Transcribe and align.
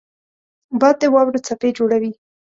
باد 0.79 0.95
د 0.99 1.03
واورو 1.13 1.43
څپې 1.47 1.69
جوړوي 1.77 2.11